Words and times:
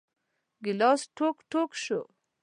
ګیلاس 0.63 1.01
ټوک، 1.15 1.37
ټوک 1.51 1.71
شو. 1.83 2.01